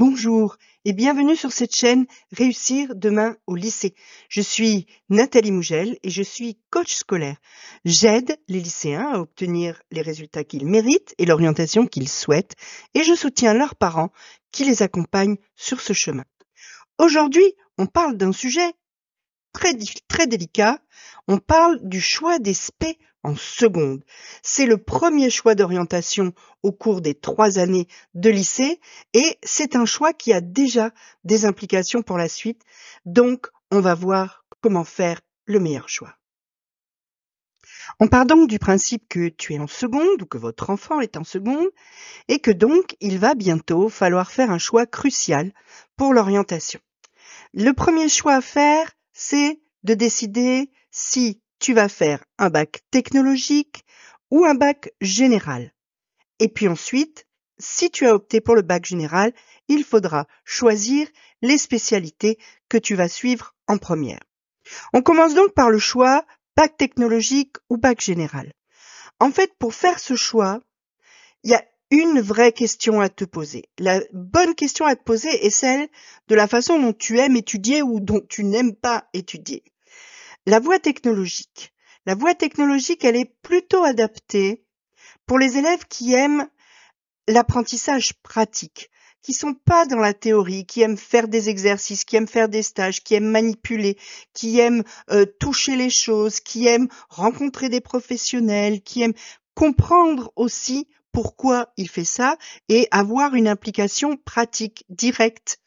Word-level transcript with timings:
Bonjour 0.00 0.56
et 0.86 0.94
bienvenue 0.94 1.36
sur 1.36 1.52
cette 1.52 1.76
chaîne 1.76 2.06
Réussir 2.32 2.94
demain 2.94 3.36
au 3.46 3.54
lycée. 3.54 3.94
Je 4.30 4.40
suis 4.40 4.86
Nathalie 5.10 5.52
Mougel 5.52 5.98
et 6.02 6.08
je 6.08 6.22
suis 6.22 6.58
coach 6.70 6.94
scolaire. 6.94 7.36
J'aide 7.84 8.38
les 8.48 8.60
lycéens 8.60 9.10
à 9.12 9.18
obtenir 9.18 9.82
les 9.90 10.00
résultats 10.00 10.42
qu'ils 10.42 10.64
méritent 10.64 11.14
et 11.18 11.26
l'orientation 11.26 11.86
qu'ils 11.86 12.08
souhaitent 12.08 12.54
et 12.94 13.02
je 13.02 13.14
soutiens 13.14 13.52
leurs 13.52 13.74
parents 13.74 14.08
qui 14.52 14.64
les 14.64 14.82
accompagnent 14.82 15.36
sur 15.54 15.82
ce 15.82 15.92
chemin. 15.92 16.24
Aujourd'hui, 16.96 17.52
on 17.76 17.84
parle 17.84 18.16
d'un 18.16 18.32
sujet 18.32 18.72
très, 19.52 19.74
très 20.08 20.26
délicat. 20.26 20.78
On 21.28 21.38
parle 21.38 21.78
du 21.82 22.00
choix 22.00 22.38
des 22.38 22.54
spé 22.54 22.98
en 23.22 23.36
seconde. 23.36 24.02
C'est 24.42 24.66
le 24.66 24.78
premier 24.78 25.30
choix 25.30 25.54
d'orientation 25.54 26.32
au 26.62 26.72
cours 26.72 27.00
des 27.00 27.14
trois 27.14 27.58
années 27.58 27.86
de 28.14 28.30
lycée 28.30 28.80
et 29.12 29.38
c'est 29.42 29.76
un 29.76 29.84
choix 29.84 30.12
qui 30.12 30.32
a 30.32 30.40
déjà 30.40 30.90
des 31.24 31.44
implications 31.44 32.02
pour 32.02 32.18
la 32.18 32.28
suite. 32.28 32.62
Donc, 33.04 33.48
on 33.70 33.80
va 33.80 33.94
voir 33.94 34.44
comment 34.60 34.84
faire 34.84 35.20
le 35.46 35.60
meilleur 35.60 35.88
choix. 35.88 36.14
On 37.98 38.08
part 38.08 38.26
donc 38.26 38.48
du 38.48 38.58
principe 38.58 39.08
que 39.08 39.28
tu 39.28 39.54
es 39.54 39.58
en 39.58 39.66
seconde 39.66 40.22
ou 40.22 40.26
que 40.26 40.38
votre 40.38 40.70
enfant 40.70 41.00
est 41.00 41.16
en 41.16 41.24
seconde 41.24 41.68
et 42.28 42.38
que 42.38 42.50
donc 42.50 42.96
il 43.00 43.18
va 43.18 43.34
bientôt 43.34 43.88
falloir 43.88 44.30
faire 44.30 44.50
un 44.50 44.58
choix 44.58 44.86
crucial 44.86 45.52
pour 45.96 46.14
l'orientation. 46.14 46.80
Le 47.52 47.72
premier 47.72 48.08
choix 48.08 48.34
à 48.34 48.40
faire, 48.40 48.90
c'est 49.20 49.60
de 49.82 49.92
décider 49.92 50.70
si 50.90 51.42
tu 51.58 51.74
vas 51.74 51.90
faire 51.90 52.24
un 52.38 52.48
bac 52.48 52.80
technologique 52.90 53.84
ou 54.30 54.46
un 54.46 54.54
bac 54.54 54.94
général. 55.02 55.74
Et 56.38 56.48
puis 56.48 56.68
ensuite, 56.68 57.26
si 57.58 57.90
tu 57.90 58.06
as 58.06 58.14
opté 58.14 58.40
pour 58.40 58.54
le 58.54 58.62
bac 58.62 58.86
général, 58.86 59.34
il 59.68 59.84
faudra 59.84 60.26
choisir 60.46 61.06
les 61.42 61.58
spécialités 61.58 62.38
que 62.70 62.78
tu 62.78 62.94
vas 62.94 63.08
suivre 63.08 63.54
en 63.68 63.76
première. 63.76 64.22
On 64.94 65.02
commence 65.02 65.34
donc 65.34 65.52
par 65.52 65.68
le 65.68 65.78
choix 65.78 66.24
bac 66.56 66.78
technologique 66.78 67.56
ou 67.68 67.76
bac 67.76 68.00
général. 68.00 68.54
En 69.18 69.30
fait, 69.30 69.52
pour 69.58 69.74
faire 69.74 69.98
ce 69.98 70.16
choix, 70.16 70.60
il 71.44 71.50
y 71.50 71.54
a 71.54 71.64
une 71.90 72.20
vraie 72.20 72.52
question 72.52 73.00
à 73.00 73.08
te 73.08 73.24
poser. 73.24 73.64
La 73.78 74.00
bonne 74.12 74.54
question 74.54 74.86
à 74.86 74.94
te 74.94 75.02
poser 75.02 75.46
est 75.46 75.50
celle 75.50 75.88
de 76.28 76.34
la 76.34 76.46
façon 76.46 76.80
dont 76.80 76.92
tu 76.92 77.18
aimes 77.18 77.36
étudier 77.36 77.82
ou 77.82 78.00
dont 78.00 78.20
tu 78.28 78.44
n'aimes 78.44 78.74
pas 78.74 79.08
étudier. 79.12 79.64
La 80.46 80.60
voie 80.60 80.78
technologique. 80.78 81.72
La 82.06 82.14
voie 82.14 82.34
technologique, 82.34 83.04
elle 83.04 83.16
est 83.16 83.34
plutôt 83.42 83.84
adaptée 83.84 84.64
pour 85.26 85.38
les 85.38 85.58
élèves 85.58 85.84
qui 85.88 86.14
aiment 86.14 86.48
l'apprentissage 87.28 88.14
pratique, 88.22 88.90
qui 89.22 89.32
sont 89.32 89.54
pas 89.54 89.84
dans 89.84 89.98
la 89.98 90.14
théorie, 90.14 90.66
qui 90.66 90.80
aiment 90.80 90.96
faire 90.96 91.28
des 91.28 91.48
exercices, 91.48 92.04
qui 92.04 92.16
aiment 92.16 92.26
faire 92.26 92.48
des 92.48 92.62
stages, 92.62 93.02
qui 93.02 93.14
aiment 93.14 93.30
manipuler, 93.30 93.98
qui 94.32 94.58
aiment 94.58 94.82
euh, 95.10 95.26
toucher 95.26 95.76
les 95.76 95.90
choses, 95.90 96.40
qui 96.40 96.66
aiment 96.66 96.88
rencontrer 97.08 97.68
des 97.68 97.80
professionnels, 97.80 98.80
qui 98.80 99.02
aiment 99.02 99.14
comprendre 99.54 100.32
aussi 100.36 100.88
pourquoi 101.12 101.72
il 101.76 101.88
fait 101.88 102.04
ça 102.04 102.36
et 102.68 102.88
avoir 102.90 103.34
une 103.34 103.48
implication 103.48 104.16
pratique 104.16 104.84
directe 104.88 105.60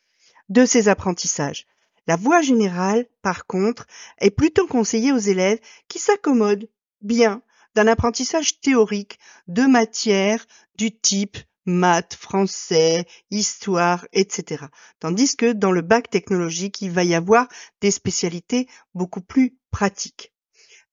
de 0.50 0.66
ces 0.66 0.90
apprentissages. 0.90 1.66
La 2.08 2.16
voie 2.16 2.42
générale, 2.42 3.06
par 3.22 3.46
contre, 3.46 3.88
est 4.20 4.32
plutôt 4.32 4.68
conseillée 4.68 5.12
aux 5.12 5.18
élèves 5.18 5.60
qui 5.88 6.00
s'accommodent 6.00 6.68
bien 7.02 7.42
d'un 7.76 7.88
apprentissage 7.88 8.60
théorique 8.60 9.20
de 9.48 9.64
matières 9.64 10.46
du 10.76 10.98
type 10.98 11.38
maths, 11.66 12.16
français, 12.16 13.06
histoire, 13.32 14.06
etc. 14.12 14.66
Tandis 15.00 15.36
que 15.36 15.54
dans 15.54 15.72
le 15.72 15.82
bac 15.82 16.10
technologique, 16.10 16.82
il 16.82 16.92
va 16.92 17.04
y 17.04 17.16
avoir 17.16 17.48
des 17.82 17.92
spécialités 17.92 18.68
beaucoup 18.94 19.22
plus 19.22 19.58
pratiques. 19.72 20.33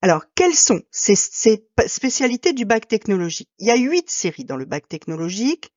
Alors, 0.03 0.25
quelles 0.34 0.55
sont 0.55 0.81
ces, 0.91 1.15
spécialités 1.15 2.53
du 2.53 2.65
bac 2.65 2.88
technologique? 2.88 3.49
Il 3.59 3.66
y 3.66 3.71
a 3.71 3.77
huit 3.77 4.11
séries 4.11 4.44
dans 4.44 4.56
le 4.56 4.65
bac 4.65 4.88
technologique. 4.88 5.72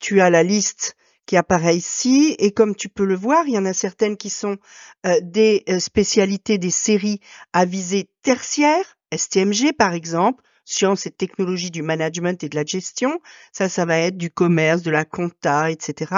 Tu 0.00 0.20
as 0.20 0.28
la 0.28 0.42
liste 0.42 0.96
qui 1.26 1.36
apparaît 1.36 1.76
ici. 1.76 2.34
Et 2.38 2.50
comme 2.50 2.74
tu 2.74 2.88
peux 2.88 3.04
le 3.04 3.14
voir, 3.14 3.46
il 3.46 3.54
y 3.54 3.58
en 3.58 3.64
a 3.64 3.72
certaines 3.72 4.16
qui 4.16 4.28
sont 4.28 4.58
euh, 5.06 5.20
des 5.22 5.62
euh, 5.68 5.78
spécialités 5.78 6.58
des 6.58 6.70
séries 6.70 7.20
à 7.52 7.64
visée 7.64 8.10
tertiaire, 8.22 8.98
STMG 9.14 9.72
par 9.78 9.94
exemple, 9.94 10.42
sciences 10.64 11.06
et 11.06 11.10
technologies 11.12 11.70
du 11.70 11.82
management 11.82 12.42
et 12.42 12.48
de 12.48 12.56
la 12.56 12.64
gestion. 12.64 13.20
Ça, 13.52 13.68
ça 13.68 13.84
va 13.84 13.98
être 13.98 14.18
du 14.18 14.30
commerce, 14.30 14.82
de 14.82 14.90
la 14.90 15.04
compta, 15.04 15.70
etc. 15.70 16.12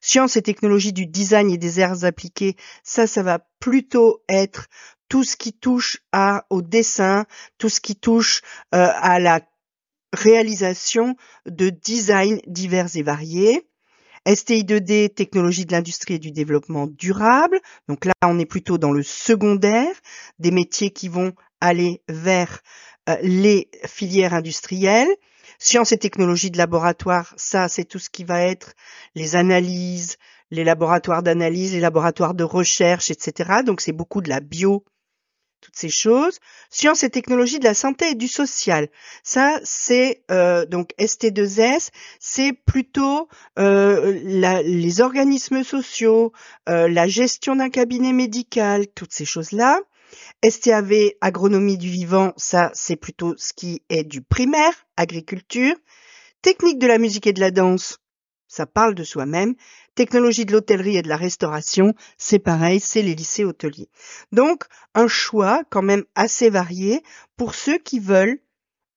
Sciences 0.00 0.36
et 0.36 0.42
technologies 0.42 0.92
du 0.92 1.06
design 1.06 1.50
et 1.50 1.58
des 1.58 1.80
arts 1.80 2.04
appliqués, 2.04 2.56
ça, 2.84 3.06
ça 3.06 3.22
va 3.22 3.40
plutôt 3.58 4.22
être 4.28 4.68
tout 5.12 5.24
ce 5.24 5.36
qui 5.36 5.52
touche 5.52 5.98
au 6.48 6.62
dessin, 6.62 7.26
tout 7.58 7.68
ce 7.68 7.82
qui 7.82 7.96
touche 7.96 8.40
euh, 8.74 8.88
à 8.94 9.20
la 9.20 9.42
réalisation 10.14 11.16
de 11.44 11.68
design 11.68 12.40
divers 12.46 12.96
et 12.96 13.02
variés. 13.02 13.68
STI2D, 14.26 15.12
technologie 15.12 15.66
de 15.66 15.72
l'industrie 15.72 16.14
et 16.14 16.18
du 16.18 16.32
développement 16.32 16.86
durable. 16.86 17.60
Donc 17.88 18.06
là, 18.06 18.14
on 18.24 18.38
est 18.38 18.46
plutôt 18.46 18.78
dans 18.78 18.90
le 18.90 19.02
secondaire, 19.02 19.94
des 20.38 20.50
métiers 20.50 20.92
qui 20.92 21.08
vont 21.08 21.34
aller 21.60 22.00
vers 22.08 22.62
euh, 23.10 23.16
les 23.20 23.68
filières 23.84 24.32
industrielles. 24.32 25.14
Sciences 25.58 25.92
et 25.92 25.98
technologies 25.98 26.50
de 26.50 26.56
laboratoire, 26.56 27.34
ça, 27.36 27.68
c'est 27.68 27.84
tout 27.84 27.98
ce 27.98 28.08
qui 28.08 28.24
va 28.24 28.40
être 28.40 28.72
les 29.14 29.36
analyses, 29.36 30.16
les 30.50 30.64
laboratoires 30.64 31.22
d'analyse, 31.22 31.74
les 31.74 31.80
laboratoires 31.80 32.32
de 32.32 32.44
recherche, 32.44 33.10
etc. 33.10 33.60
Donc 33.66 33.82
c'est 33.82 33.92
beaucoup 33.92 34.22
de 34.22 34.30
la 34.30 34.40
bio 34.40 34.86
toutes 35.62 35.76
ces 35.76 35.88
choses. 35.88 36.38
Sciences 36.68 37.04
et 37.04 37.08
technologies 37.08 37.58
de 37.58 37.64
la 37.64 37.72
santé 37.72 38.10
et 38.10 38.14
du 38.14 38.28
social. 38.28 38.88
Ça, 39.22 39.58
c'est 39.64 40.24
euh, 40.30 40.66
donc 40.66 40.90
ST2S, 40.98 41.88
c'est 42.20 42.52
plutôt 42.52 43.28
euh, 43.58 44.12
les 44.64 45.00
organismes 45.00 45.64
sociaux, 45.64 46.32
euh, 46.68 46.88
la 46.88 47.06
gestion 47.06 47.56
d'un 47.56 47.70
cabinet 47.70 48.12
médical, 48.12 48.86
toutes 48.88 49.12
ces 49.12 49.24
choses-là. 49.24 49.80
STAV, 50.46 51.12
agronomie 51.22 51.78
du 51.78 51.88
vivant, 51.88 52.34
ça, 52.36 52.70
c'est 52.74 52.96
plutôt 52.96 53.34
ce 53.38 53.54
qui 53.54 53.82
est 53.88 54.04
du 54.04 54.20
primaire, 54.20 54.74
agriculture. 54.98 55.74
Technique 56.42 56.78
de 56.78 56.86
la 56.86 56.98
musique 56.98 57.26
et 57.26 57.32
de 57.32 57.40
la 57.40 57.52
danse, 57.52 57.98
ça 58.48 58.66
parle 58.66 58.94
de 58.94 59.04
soi-même. 59.04 59.54
Technologie 59.94 60.46
de 60.46 60.52
l'hôtellerie 60.52 60.96
et 60.96 61.02
de 61.02 61.08
la 61.08 61.16
restauration, 61.16 61.94
c'est 62.16 62.38
pareil, 62.38 62.80
c'est 62.80 63.02
les 63.02 63.14
lycées 63.14 63.44
hôteliers. 63.44 63.90
Donc, 64.32 64.64
un 64.94 65.08
choix 65.08 65.64
quand 65.70 65.82
même 65.82 66.04
assez 66.14 66.48
varié 66.48 67.02
pour 67.36 67.54
ceux 67.54 67.78
qui 67.78 67.98
veulent 67.98 68.40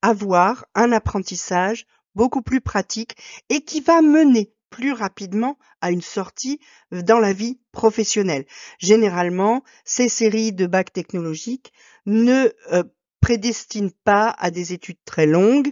avoir 0.01 0.65
un 0.75 0.91
apprentissage 0.91 1.85
beaucoup 2.15 2.41
plus 2.41 2.61
pratique 2.61 3.15
et 3.49 3.61
qui 3.61 3.81
va 3.81 4.01
mener 4.01 4.53
plus 4.69 4.91
rapidement 4.91 5.57
à 5.81 5.91
une 5.91 6.01
sortie 6.01 6.59
dans 6.91 7.19
la 7.19 7.33
vie 7.33 7.59
professionnelle. 7.71 8.45
Généralement, 8.77 9.63
ces 9.85 10.09
séries 10.09 10.51
de 10.51 10.67
bac 10.67 10.91
technologiques 10.91 11.71
ne 12.05 12.49
euh, 12.71 12.83
prédestinent 13.21 13.93
pas 14.03 14.35
à 14.37 14.51
des 14.51 14.73
études 14.73 14.99
très 15.05 15.25
longues, 15.25 15.71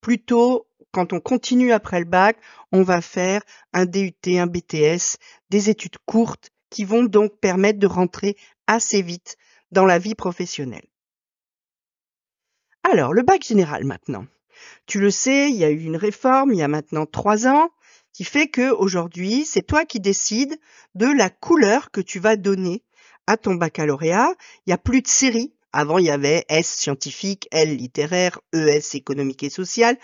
plutôt 0.00 0.67
quand 0.92 1.12
on 1.12 1.20
continue 1.20 1.72
après 1.72 2.00
le 2.00 2.04
bac, 2.04 2.38
on 2.72 2.82
va 2.82 3.00
faire 3.00 3.42
un 3.72 3.86
DUT, 3.86 4.14
un 4.26 4.46
BTS, 4.46 5.18
des 5.50 5.70
études 5.70 5.98
courtes 6.06 6.50
qui 6.70 6.84
vont 6.84 7.04
donc 7.04 7.38
permettre 7.40 7.78
de 7.78 7.86
rentrer 7.86 8.36
assez 8.66 9.02
vite 9.02 9.36
dans 9.70 9.84
la 9.84 9.98
vie 9.98 10.14
professionnelle. 10.14 10.86
Alors, 12.84 13.12
le 13.12 13.22
bac 13.22 13.44
général 13.44 13.84
maintenant. 13.84 14.26
Tu 14.86 15.00
le 15.00 15.10
sais, 15.10 15.50
il 15.50 15.56
y 15.56 15.64
a 15.64 15.70
eu 15.70 15.82
une 15.82 15.96
réforme 15.96 16.52
il 16.52 16.58
y 16.58 16.62
a 16.62 16.68
maintenant 16.68 17.06
trois 17.06 17.46
ans 17.46 17.70
qui 18.12 18.24
fait 18.24 18.48
que 18.48 18.70
aujourd'hui, 18.72 19.44
c'est 19.44 19.62
toi 19.62 19.84
qui 19.84 20.00
décides 20.00 20.58
de 20.94 21.06
la 21.06 21.30
couleur 21.30 21.90
que 21.90 22.00
tu 22.00 22.18
vas 22.18 22.36
donner 22.36 22.82
à 23.26 23.36
ton 23.36 23.54
baccalauréat. 23.54 24.34
Il 24.66 24.70
n'y 24.70 24.72
a 24.72 24.78
plus 24.78 25.02
de 25.02 25.06
série 25.06 25.52
avant, 25.72 25.98
il 25.98 26.06
y 26.06 26.10
avait 26.10 26.44
S 26.48 26.68
scientifique, 26.68 27.48
L 27.50 27.76
littéraire, 27.76 28.40
ES 28.54 28.94
économique 28.94 29.42
et 29.42 29.50
social. 29.50 29.96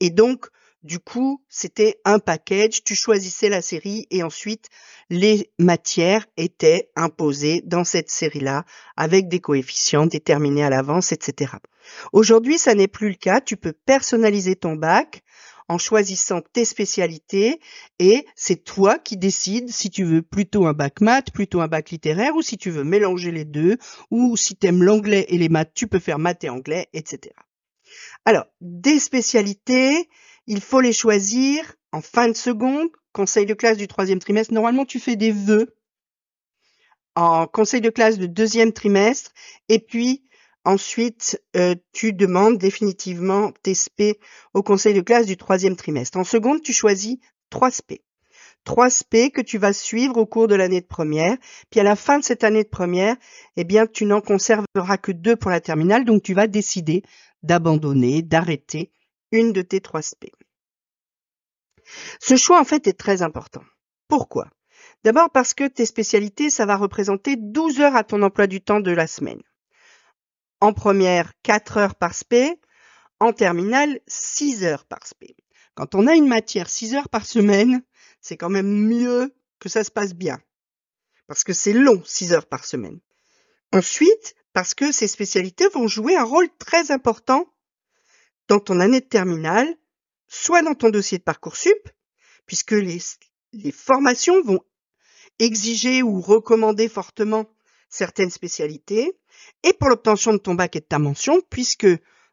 Et 0.00 0.10
donc, 0.10 0.46
du 0.82 0.98
coup, 0.98 1.42
c'était 1.48 2.00
un 2.04 2.18
package. 2.18 2.82
Tu 2.82 2.94
choisissais 2.94 3.48
la 3.48 3.62
série 3.62 4.06
et 4.10 4.22
ensuite, 4.22 4.68
les 5.10 5.50
matières 5.58 6.26
étaient 6.36 6.90
imposées 6.96 7.62
dans 7.64 7.84
cette 7.84 8.10
série-là 8.10 8.64
avec 8.96 9.28
des 9.28 9.40
coefficients 9.40 10.06
déterminés 10.06 10.64
à 10.64 10.70
l'avance, 10.70 11.12
etc. 11.12 11.52
Aujourd'hui, 12.12 12.58
ça 12.58 12.74
n'est 12.74 12.88
plus 12.88 13.10
le 13.10 13.14
cas. 13.14 13.40
Tu 13.40 13.56
peux 13.56 13.72
personnaliser 13.72 14.56
ton 14.56 14.74
bac 14.74 15.22
en 15.72 15.78
choisissant 15.78 16.42
tes 16.52 16.66
spécialités 16.66 17.58
et 17.98 18.26
c'est 18.36 18.62
toi 18.62 18.98
qui 18.98 19.16
décides 19.16 19.70
si 19.70 19.88
tu 19.88 20.04
veux 20.04 20.20
plutôt 20.20 20.66
un 20.66 20.74
bac 20.74 21.00
maths, 21.00 21.32
plutôt 21.32 21.62
un 21.62 21.66
bac 21.66 21.90
littéraire 21.90 22.36
ou 22.36 22.42
si 22.42 22.58
tu 22.58 22.70
veux 22.70 22.84
mélanger 22.84 23.30
les 23.30 23.46
deux 23.46 23.78
ou 24.10 24.36
si 24.36 24.54
tu 24.54 24.66
aimes 24.66 24.82
l'anglais 24.82 25.24
et 25.28 25.38
les 25.38 25.48
maths, 25.48 25.72
tu 25.74 25.86
peux 25.86 25.98
faire 25.98 26.18
maths 26.18 26.44
et 26.44 26.50
anglais, 26.50 26.88
etc. 26.92 27.34
Alors, 28.26 28.44
des 28.60 28.98
spécialités, 28.98 30.10
il 30.46 30.60
faut 30.60 30.80
les 30.80 30.92
choisir 30.92 31.74
en 31.90 32.02
fin 32.02 32.28
de 32.28 32.36
seconde 32.36 32.88
conseil 33.12 33.46
de 33.46 33.54
classe 33.54 33.78
du 33.78 33.88
troisième 33.88 34.18
trimestre, 34.18 34.52
normalement 34.52 34.84
tu 34.84 35.00
fais 35.00 35.16
des 35.16 35.32
vœux 35.32 35.74
en 37.14 37.46
conseil 37.46 37.80
de 37.80 37.90
classe 37.90 38.18
de 38.18 38.26
deuxième 38.26 38.72
trimestre 38.72 39.32
et 39.70 39.78
puis 39.78 40.24
ensuite 40.64 41.42
euh, 41.56 41.74
tu 41.92 42.12
demandes 42.12 42.58
définitivement 42.58 43.52
tes 43.62 43.74
SP 43.74 44.18
au 44.54 44.62
conseil 44.62 44.94
de 44.94 45.00
classe 45.00 45.26
du 45.26 45.36
troisième 45.36 45.76
trimestre. 45.76 46.18
En 46.18 46.24
seconde, 46.24 46.62
tu 46.62 46.72
choisis 46.72 47.18
trois 47.50 47.70
SP. 47.70 48.04
Trois 48.64 48.90
SP 48.94 49.34
que 49.34 49.40
tu 49.40 49.58
vas 49.58 49.72
suivre 49.72 50.16
au 50.16 50.26
cours 50.26 50.46
de 50.46 50.54
l'année 50.54 50.80
de 50.80 50.86
première. 50.86 51.36
Puis 51.70 51.80
à 51.80 51.82
la 51.82 51.96
fin 51.96 52.18
de 52.18 52.24
cette 52.24 52.44
année 52.44 52.62
de 52.62 52.68
première, 52.68 53.16
eh 53.56 53.64
bien, 53.64 53.86
tu 53.86 54.04
n'en 54.06 54.20
conserveras 54.20 54.98
que 54.98 55.12
deux 55.12 55.36
pour 55.36 55.50
la 55.50 55.60
terminale. 55.60 56.04
Donc 56.04 56.22
tu 56.22 56.34
vas 56.34 56.46
décider 56.46 57.02
d'abandonner, 57.42 58.22
d'arrêter 58.22 58.92
une 59.32 59.52
de 59.52 59.62
tes 59.62 59.80
trois 59.80 60.02
SP. 60.02 60.30
Ce 62.20 62.36
choix, 62.36 62.60
en 62.60 62.64
fait, 62.64 62.86
est 62.86 62.98
très 62.98 63.22
important. 63.22 63.62
Pourquoi? 64.06 64.48
D'abord 65.04 65.30
parce 65.30 65.54
que 65.54 65.66
tes 65.66 65.86
spécialités, 65.86 66.48
ça 66.48 66.64
va 66.64 66.76
représenter 66.76 67.34
12 67.36 67.80
heures 67.80 67.96
à 67.96 68.04
ton 68.04 68.22
emploi 68.22 68.46
du 68.46 68.60
temps 68.60 68.80
de 68.80 68.92
la 68.92 69.08
semaine. 69.08 69.42
En 70.62 70.72
première, 70.72 71.32
4 71.42 71.76
heures 71.78 71.94
par 71.96 72.14
spé. 72.14 72.60
En 73.18 73.32
terminale, 73.32 73.98
6 74.06 74.62
heures 74.62 74.84
par 74.84 75.04
spé. 75.04 75.34
Quand 75.74 75.96
on 75.96 76.06
a 76.06 76.14
une 76.14 76.28
matière 76.28 76.70
6 76.70 76.94
heures 76.94 77.08
par 77.08 77.26
semaine, 77.26 77.82
c'est 78.20 78.36
quand 78.36 78.48
même 78.48 78.68
mieux 78.68 79.34
que 79.58 79.68
ça 79.68 79.82
se 79.82 79.90
passe 79.90 80.14
bien. 80.14 80.40
Parce 81.26 81.42
que 81.42 81.52
c'est 81.52 81.72
long, 81.72 82.00
6 82.04 82.32
heures 82.32 82.46
par 82.46 82.64
semaine. 82.64 83.00
Ensuite, 83.72 84.36
parce 84.52 84.72
que 84.72 84.92
ces 84.92 85.08
spécialités 85.08 85.66
vont 85.70 85.88
jouer 85.88 86.14
un 86.14 86.22
rôle 86.22 86.48
très 86.60 86.92
important 86.92 87.52
dans 88.46 88.60
ton 88.60 88.78
année 88.78 89.00
de 89.00 89.06
terminale, 89.06 89.66
soit 90.28 90.62
dans 90.62 90.76
ton 90.76 90.90
dossier 90.90 91.18
de 91.18 91.24
Parcoursup, 91.24 91.88
puisque 92.46 92.70
les 92.70 93.72
formations 93.72 94.40
vont 94.42 94.60
exiger 95.40 96.04
ou 96.04 96.20
recommander 96.20 96.88
fortement 96.88 97.52
certaines 97.92 98.30
spécialités, 98.30 99.12
et 99.62 99.72
pour 99.74 99.88
l'obtention 99.88 100.32
de 100.32 100.38
ton 100.38 100.54
bac 100.54 100.74
et 100.74 100.80
de 100.80 100.84
ta 100.84 100.98
mention, 100.98 101.40
puisque 101.50 101.86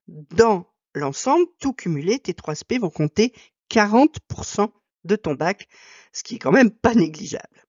dans 0.08 0.66
l'ensemble, 0.96 1.46
tout 1.60 1.74
cumulé, 1.74 2.18
tes 2.18 2.34
3 2.34 2.56
SP 2.56 2.80
vont 2.80 2.90
compter 2.90 3.34
40% 3.70 4.72
de 5.04 5.16
ton 5.16 5.36
bac, 5.36 5.68
ce 6.14 6.24
qui 6.24 6.36
est 6.36 6.40
quand 6.40 6.54
même 6.54 6.72
pas 6.72 6.96
négligeable. 6.96 7.68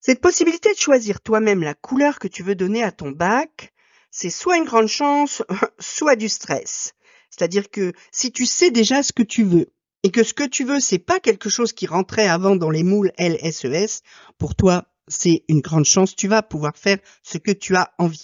Cette 0.00 0.20
possibilité 0.20 0.72
de 0.72 0.78
choisir 0.78 1.20
toi-même 1.20 1.62
la 1.62 1.74
couleur 1.74 2.18
que 2.18 2.28
tu 2.28 2.42
veux 2.42 2.54
donner 2.54 2.82
à 2.82 2.92
ton 2.92 3.10
bac, 3.10 3.72
c'est 4.10 4.30
soit 4.30 4.56
une 4.56 4.64
grande 4.64 4.86
chance, 4.86 5.42
soit 5.80 6.16
du 6.16 6.28
stress. 6.28 6.94
C'est-à-dire 7.30 7.68
que 7.68 7.92
si 8.12 8.30
tu 8.30 8.46
sais 8.46 8.70
déjà 8.70 9.02
ce 9.02 9.12
que 9.12 9.24
tu 9.24 9.42
veux 9.42 9.72
et 10.04 10.12
que 10.12 10.22
ce 10.22 10.34
que 10.34 10.44
tu 10.44 10.64
veux, 10.64 10.78
c'est 10.78 10.98
pas 11.00 11.18
quelque 11.18 11.48
chose 11.48 11.72
qui 11.72 11.86
rentrait 11.86 12.28
avant 12.28 12.54
dans 12.54 12.70
les 12.70 12.84
moules 12.84 13.12
LSES, 13.18 13.64
e 13.64 14.02
pour 14.38 14.54
toi, 14.54 14.93
c'est 15.08 15.44
une 15.48 15.60
grande 15.60 15.84
chance, 15.84 16.16
tu 16.16 16.28
vas 16.28 16.42
pouvoir 16.42 16.76
faire 16.76 16.98
ce 17.22 17.38
que 17.38 17.52
tu 17.52 17.76
as 17.76 17.92
envie. 17.98 18.22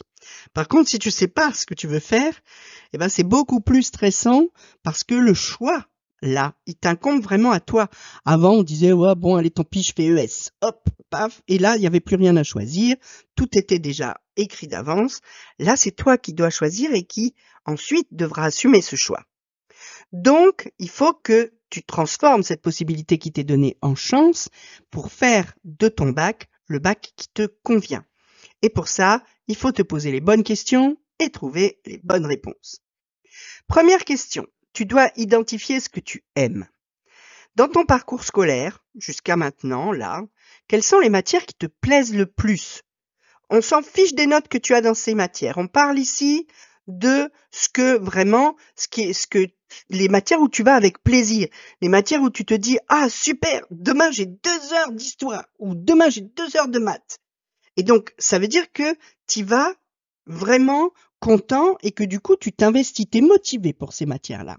Par 0.53 0.69
contre, 0.69 0.89
si 0.89 0.99
tu 0.99 1.11
sais 1.11 1.29
pas 1.29 1.53
ce 1.53 1.67
que 1.67 1.75
tu 1.75 1.87
veux 1.87 2.01
faire, 2.01 2.35
eh 2.93 2.99
ben, 2.99 3.09
c'est 3.09 3.25
beaucoup 3.25 3.61
plus 3.61 3.83
stressant 3.83 4.47
parce 4.83 5.05
que 5.05 5.15
le 5.15 5.35
choix, 5.35 5.87
là, 6.23 6.55
il 6.67 6.75
t'incombe 6.75 7.23
vraiment 7.23 7.51
à 7.51 7.61
toi. 7.61 7.89
Avant, 8.25 8.53
on 8.53 8.63
disait, 8.63 8.93
ouais, 8.93 9.15
bon, 9.15 9.37
allez, 9.37 9.51
tant 9.51 9.65
pis, 9.65 9.83
je 9.83 9.93
fais 9.95 10.07
ES. 10.07 10.51
Hop, 10.61 10.89
paf. 11.09 11.43
Et 11.49 11.59
là, 11.59 11.77
il 11.77 11.81
n'y 11.81 11.87
avait 11.87 12.01
plus 12.01 12.17
rien 12.17 12.37
à 12.37 12.43
choisir. 12.43 12.97
Tout 13.35 13.57
était 13.57 13.79
déjà 13.79 14.21
écrit 14.37 14.69
d'avance. 14.69 15.21
Là, 15.59 15.77
c'est 15.77 15.93
toi 15.93 16.19
qui 16.19 16.35
dois 16.35 16.51
choisir 16.51 16.93
et 16.93 17.05
qui, 17.05 17.35
ensuite, 17.65 18.09
devra 18.11 18.45
assumer 18.45 18.83
ce 18.83 18.97
choix. 18.97 19.25
Donc, 20.13 20.73
il 20.79 20.91
faut 20.91 21.15
que 21.15 21.53
tu 21.71 21.83
transformes 21.85 22.43
cette 22.43 22.63
possibilité 22.63 23.19
qui 23.19 23.33
t'est 23.33 23.45
donnée 23.45 23.77
en 23.81 23.95
chance 23.95 24.49
pour 24.91 25.13
faire 25.13 25.55
de 25.65 25.89
ton 25.89 26.11
bac 26.11 26.50
le 26.71 26.79
bac 26.79 27.13
qui 27.17 27.29
te 27.29 27.47
convient. 27.63 28.05
Et 28.63 28.71
pour 28.71 28.89
ça, 28.89 29.23
il 29.49 29.57
faut 29.57 29.73
te 29.73 29.83
poser 29.83 30.13
les 30.13 30.21
bonnes 30.21 30.45
questions 30.45 30.97
et 31.19 31.31
trouver 31.31 31.81
les 31.85 32.01
bonnes 32.03 32.27
réponses. 32.27 32.83
Première 33.67 34.05
question, 34.05 34.47
tu 34.73 34.87
dois 34.87 35.11
identifier 35.17 35.81
ce 35.81 35.89
que 35.89 36.01
tu 36.01 36.25
aimes. 36.37 36.69
Dans 37.57 37.69
ton 37.69 37.85
parcours 37.85 38.25
scolaire, 38.25 38.85
jusqu'à 38.95 39.37
maintenant, 39.37 39.93
là, 39.93 40.23
quelles 40.69 40.85
sont 40.85 41.01
les 41.01 41.11
matières 41.11 41.45
qui 41.45 41.55
te 41.55 41.67
plaisent 41.67 42.15
le 42.15 42.27
plus? 42.27 42.83
On 43.51 43.61
s'en 43.61 43.83
fiche 43.83 44.15
des 44.15 44.27
notes 44.27 44.49
que 44.49 44.59
tu 44.59 44.75
as 44.75 44.81
dans 44.81 44.95
ces 44.95 45.17
matières. 45.17 45.59
On 45.59 45.67
parle 45.67 45.99
ici 45.99 46.47
de 46.87 47.31
ce 47.51 47.69
que 47.69 47.99
vraiment, 47.99 48.57
ce 48.77 48.87
qui 48.87 49.13
ce 49.13 49.27
que 49.27 49.47
les 49.89 50.09
matières 50.09 50.41
où 50.41 50.49
tu 50.49 50.63
vas 50.63 50.75
avec 50.75 51.03
plaisir, 51.03 51.49
les 51.81 51.89
matières 51.89 52.23
où 52.23 52.31
tu 52.31 52.45
te 52.45 52.55
dis 52.55 52.79
ah 52.89 53.09
super, 53.09 53.65
demain 53.71 54.11
j'ai 54.11 54.27
deux 54.27 54.73
heures 54.73 54.93
d'histoire 54.93 55.45
ou 55.59 55.75
demain 55.75 56.09
j'ai 56.09 56.23
deux 56.23 56.57
heures 56.57 56.69
de 56.69 56.79
maths. 56.79 57.21
Et 57.77 57.83
donc 57.83 58.15
ça 58.19 58.39
veut 58.39 58.49
dire 58.49 58.73
que 58.73 58.97
tu 59.27 59.43
vas 59.43 59.75
vraiment 60.27 60.91
content 61.21 61.77
et 61.83 61.93
que 61.93 62.05
du 62.05 62.21
coup 62.21 62.37
tu 62.37 62.53
t'investis, 62.53 63.09
t'es 63.09 63.21
motivé 63.21 63.73
pour 63.73 63.93
ces 63.93 64.07
matières-là. 64.07 64.57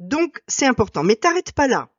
Donc 0.00 0.42
c'est 0.48 0.66
important, 0.66 1.04
mais 1.04 1.16
t'arrêtes 1.16 1.52
pas 1.52 1.68
là. 1.68 1.90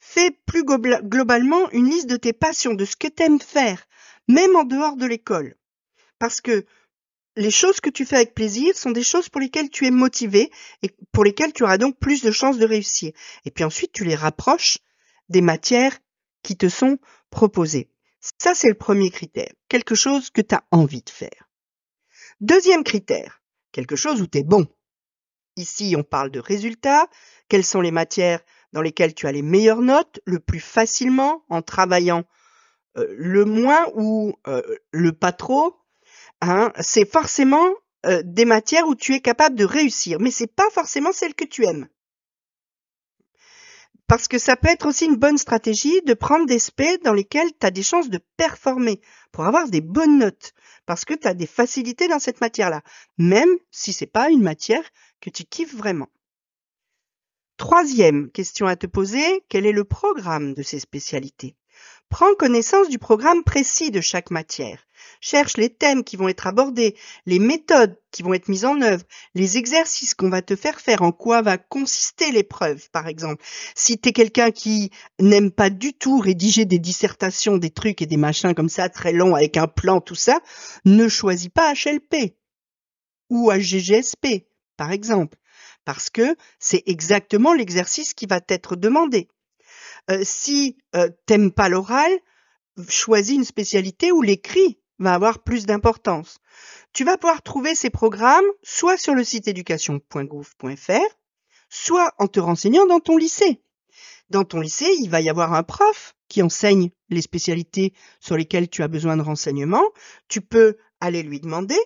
Fais 0.00 0.30
plus 0.30 0.64
globalement 0.64 1.70
une 1.70 1.88
liste 1.88 2.08
de 2.08 2.16
tes 2.16 2.32
passions, 2.32 2.74
de 2.74 2.84
ce 2.84 2.96
que 2.96 3.08
t'aimes 3.08 3.40
faire, 3.40 3.86
même 4.28 4.56
en 4.56 4.64
dehors 4.64 4.96
de 4.96 5.06
l'école. 5.06 5.56
Parce 6.18 6.40
que 6.40 6.66
les 7.36 7.50
choses 7.50 7.80
que 7.80 7.90
tu 7.90 8.06
fais 8.06 8.16
avec 8.16 8.34
plaisir 8.34 8.74
sont 8.74 8.90
des 8.90 9.02
choses 9.02 9.28
pour 9.28 9.40
lesquelles 9.40 9.70
tu 9.70 9.86
es 9.86 9.90
motivé 9.90 10.50
et 10.82 10.90
pour 11.12 11.22
lesquelles 11.22 11.52
tu 11.52 11.62
auras 11.62 11.78
donc 11.78 11.98
plus 11.98 12.22
de 12.22 12.30
chances 12.30 12.58
de 12.58 12.66
réussir. 12.66 13.12
Et 13.44 13.50
puis 13.50 13.64
ensuite, 13.64 13.92
tu 13.92 14.04
les 14.04 14.14
rapproches 14.14 14.78
des 15.28 15.42
matières 15.42 15.96
qui 16.42 16.56
te 16.56 16.68
sont 16.68 16.98
proposées. 17.30 17.90
Ça, 18.38 18.54
c'est 18.54 18.68
le 18.68 18.74
premier 18.74 19.10
critère. 19.10 19.52
Quelque 19.68 19.94
chose 19.94 20.30
que 20.30 20.40
tu 20.40 20.54
as 20.54 20.64
envie 20.70 21.02
de 21.02 21.10
faire. 21.10 21.48
Deuxième 22.40 22.84
critère. 22.84 23.42
Quelque 23.70 23.96
chose 23.96 24.22
où 24.22 24.26
tu 24.26 24.38
es 24.38 24.42
bon. 24.42 24.66
Ici, 25.56 25.94
on 25.96 26.02
parle 26.02 26.30
de 26.30 26.40
résultats. 26.40 27.06
Quelles 27.48 27.64
sont 27.64 27.80
les 27.80 27.90
matières 27.90 28.40
dans 28.72 28.82
lesquelles 28.82 29.14
tu 29.14 29.26
as 29.26 29.32
les 29.32 29.42
meilleures 29.42 29.82
notes 29.82 30.20
le 30.24 30.40
plus 30.40 30.60
facilement 30.60 31.44
en 31.48 31.62
travaillant 31.62 32.24
euh, 32.96 33.06
le 33.16 33.44
moins 33.44 33.86
ou 33.94 34.34
euh, 34.46 34.62
le 34.90 35.12
pas 35.12 35.32
trop? 35.32 35.76
Hein, 36.42 36.72
c'est 36.80 37.10
forcément 37.10 37.68
euh, 38.04 38.22
des 38.24 38.44
matières 38.44 38.86
où 38.86 38.94
tu 38.94 39.14
es 39.14 39.20
capable 39.20 39.56
de 39.56 39.64
réussir, 39.64 40.18
mais 40.20 40.30
c'est 40.30 40.52
pas 40.52 40.68
forcément 40.70 41.12
celle 41.12 41.34
que 41.34 41.44
tu 41.44 41.64
aimes. 41.64 41.88
Parce 44.06 44.28
que 44.28 44.38
ça 44.38 44.56
peut 44.56 44.68
être 44.68 44.86
aussi 44.86 45.06
une 45.06 45.16
bonne 45.16 45.38
stratégie 45.38 46.00
de 46.02 46.14
prendre 46.14 46.46
des 46.46 46.60
spé 46.60 46.98
dans 46.98 47.12
lesquels 47.12 47.50
tu 47.58 47.66
as 47.66 47.72
des 47.72 47.82
chances 47.82 48.08
de 48.08 48.20
performer 48.36 49.00
pour 49.32 49.44
avoir 49.44 49.68
des 49.68 49.80
bonnes 49.80 50.18
notes, 50.18 50.52
parce 50.84 51.04
que 51.04 51.14
tu 51.14 51.26
as 51.26 51.34
des 51.34 51.46
facilités 51.46 52.06
dans 52.06 52.20
cette 52.20 52.40
matière-là, 52.40 52.82
même 53.18 53.50
si 53.72 53.92
c'est 53.92 54.06
pas 54.06 54.30
une 54.30 54.42
matière 54.42 54.84
que 55.20 55.30
tu 55.30 55.44
kiffes 55.44 55.74
vraiment. 55.74 56.08
Troisième 57.56 58.30
question 58.30 58.66
à 58.66 58.76
te 58.76 58.86
poser, 58.86 59.42
quel 59.48 59.66
est 59.66 59.72
le 59.72 59.84
programme 59.84 60.54
de 60.54 60.62
ces 60.62 60.78
spécialités? 60.78 61.56
Prends 62.08 62.34
connaissance 62.34 62.88
du 62.88 62.98
programme 62.98 63.42
précis 63.42 63.90
de 63.90 64.00
chaque 64.00 64.30
matière. 64.30 64.86
Cherche 65.20 65.56
les 65.56 65.70
thèmes 65.70 66.04
qui 66.04 66.16
vont 66.16 66.28
être 66.28 66.46
abordés, 66.46 66.96
les 67.26 67.38
méthodes 67.38 67.98
qui 68.10 68.22
vont 68.22 68.34
être 68.34 68.48
mises 68.48 68.64
en 68.64 68.80
œuvre, 68.80 69.04
les 69.34 69.56
exercices 69.56 70.14
qu'on 70.14 70.30
va 70.30 70.42
te 70.42 70.56
faire 70.56 70.80
faire, 70.80 71.02
en 71.02 71.12
quoi 71.12 71.42
va 71.42 71.58
consister 71.58 72.30
l'épreuve, 72.32 72.88
par 72.90 73.08
exemple. 73.08 73.44
Si 73.74 73.98
tu 73.98 74.12
quelqu'un 74.12 74.50
qui 74.50 74.90
n'aime 75.18 75.50
pas 75.50 75.70
du 75.70 75.94
tout 75.94 76.18
rédiger 76.18 76.64
des 76.64 76.78
dissertations, 76.78 77.58
des 77.58 77.70
trucs 77.70 78.02
et 78.02 78.06
des 78.06 78.16
machins 78.16 78.54
comme 78.54 78.68
ça, 78.68 78.88
très 78.88 79.12
longs, 79.12 79.34
avec 79.34 79.56
un 79.56 79.66
plan, 79.66 80.00
tout 80.00 80.14
ça, 80.14 80.38
ne 80.84 81.08
choisis 81.08 81.48
pas 81.48 81.74
HLP 81.74 82.36
ou 83.30 83.50
HGGSP, 83.50 84.46
par 84.76 84.92
exemple, 84.92 85.36
parce 85.84 86.10
que 86.10 86.36
c'est 86.58 86.82
exactement 86.86 87.52
l'exercice 87.52 88.14
qui 88.14 88.26
va 88.26 88.40
t'être 88.40 88.76
demandé. 88.76 89.28
Euh, 90.10 90.20
si 90.22 90.76
euh, 90.94 91.08
t'aimes 91.26 91.52
pas 91.52 91.68
l'oral, 91.68 92.10
choisis 92.88 93.34
une 93.34 93.44
spécialité 93.44 94.12
où 94.12 94.22
l'écrit 94.22 94.78
va 94.98 95.14
avoir 95.14 95.42
plus 95.42 95.66
d'importance. 95.66 96.38
Tu 96.92 97.04
vas 97.04 97.18
pouvoir 97.18 97.42
trouver 97.42 97.74
ces 97.74 97.90
programmes 97.90 98.46
soit 98.62 98.96
sur 98.96 99.14
le 99.14 99.24
site 99.24 99.48
éducation.gouv.fr, 99.48 101.16
soit 101.68 102.12
en 102.18 102.28
te 102.28 102.40
renseignant 102.40 102.86
dans 102.86 103.00
ton 103.00 103.16
lycée. 103.16 103.62
Dans 104.30 104.44
ton 104.44 104.60
lycée, 104.60 104.92
il 105.00 105.10
va 105.10 105.20
y 105.20 105.28
avoir 105.28 105.52
un 105.52 105.62
prof 105.62 106.14
qui 106.28 106.42
enseigne 106.42 106.90
les 107.10 107.22
spécialités 107.22 107.92
sur 108.20 108.36
lesquelles 108.36 108.68
tu 108.68 108.82
as 108.82 108.88
besoin 108.88 109.16
de 109.16 109.22
renseignements. 109.22 109.88
Tu 110.28 110.40
peux 110.40 110.76
aller 111.00 111.22
lui 111.22 111.40
demander 111.40 111.78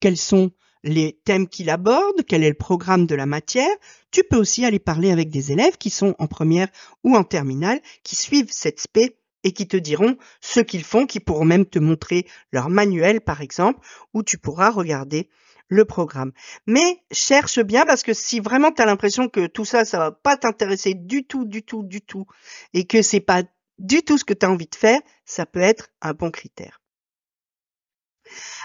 quels 0.00 0.16
sont 0.16 0.52
les 0.86 1.18
thèmes 1.24 1.48
qu'il 1.48 1.68
aborde, 1.68 2.24
quel 2.26 2.44
est 2.44 2.48
le 2.48 2.54
programme 2.54 3.06
de 3.06 3.14
la 3.14 3.26
matière. 3.26 3.74
Tu 4.10 4.22
peux 4.22 4.36
aussi 4.36 4.64
aller 4.64 4.78
parler 4.78 5.10
avec 5.10 5.30
des 5.30 5.52
élèves 5.52 5.76
qui 5.76 5.90
sont 5.90 6.14
en 6.18 6.26
première 6.26 6.68
ou 7.04 7.16
en 7.16 7.24
terminale, 7.24 7.80
qui 8.04 8.14
suivent 8.14 8.50
cette 8.50 8.80
spé 8.80 9.18
et 9.42 9.52
qui 9.52 9.66
te 9.68 9.76
diront 9.76 10.16
ce 10.40 10.60
qu'ils 10.60 10.84
font, 10.84 11.06
qui 11.06 11.20
pourront 11.20 11.44
même 11.44 11.66
te 11.66 11.78
montrer 11.78 12.26
leur 12.52 12.70
manuel 12.70 13.20
par 13.20 13.40
exemple, 13.40 13.80
où 14.14 14.22
tu 14.22 14.38
pourras 14.38 14.70
regarder 14.70 15.28
le 15.68 15.84
programme. 15.84 16.32
Mais 16.66 17.02
cherche 17.10 17.60
bien 17.60 17.84
parce 17.84 18.04
que 18.04 18.14
si 18.14 18.38
vraiment 18.38 18.70
tu 18.70 18.80
as 18.80 18.86
l'impression 18.86 19.28
que 19.28 19.48
tout 19.48 19.64
ça, 19.64 19.84
ça 19.84 19.98
va 19.98 20.12
pas 20.12 20.36
t'intéresser 20.36 20.94
du 20.94 21.24
tout, 21.24 21.44
du 21.44 21.64
tout, 21.64 21.82
du 21.82 22.00
tout, 22.00 22.26
et 22.72 22.86
que 22.86 23.02
c'est 23.02 23.20
pas 23.20 23.42
du 23.78 24.02
tout 24.02 24.18
ce 24.18 24.24
que 24.24 24.34
tu 24.34 24.46
as 24.46 24.50
envie 24.50 24.68
de 24.68 24.76
faire, 24.76 25.00
ça 25.24 25.46
peut 25.46 25.60
être 25.60 25.88
un 26.00 26.14
bon 26.14 26.30
critère. 26.30 26.80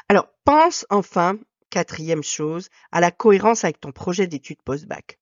Alors, 0.08 0.28
pense 0.46 0.86
enfin, 0.90 1.38
quatrième 1.72 2.22
chose, 2.22 2.70
à 2.92 3.00
la 3.00 3.10
cohérence 3.10 3.64
avec 3.64 3.80
ton 3.80 3.92
projet 3.92 4.28
d'études 4.28 4.62
post-bac. 4.62 5.18